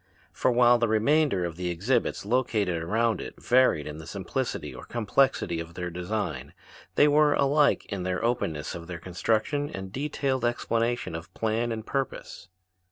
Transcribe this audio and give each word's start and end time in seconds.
For 0.33 0.49
while 0.51 0.79
the 0.79 0.87
remainder 0.87 1.45
of 1.45 1.57
the 1.57 1.69
exhibits 1.69 2.25
located 2.25 2.81
around 2.81 3.21
it 3.21 3.39
varied 3.39 3.85
in 3.85 3.99
the 3.99 4.07
simplicity 4.07 4.73
or 4.73 4.83
complexity 4.83 5.59
of 5.59 5.75
their 5.75 5.91
design, 5.91 6.55
they 6.95 7.07
were 7.07 7.35
alike 7.35 7.85
in 7.85 8.01
the 8.01 8.19
openness 8.19 8.73
of 8.73 8.87
their 8.87 8.97
construction 8.97 9.69
and 9.69 9.91
detailed 9.93 10.43
explanation 10.43 11.13
of 11.13 11.31
plan 11.35 11.71
and 11.71 11.85
purpose. 11.85 12.47